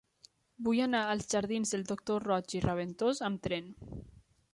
[0.67, 3.69] Vull anar als jardins del Doctor Roig i Raventós amb tren.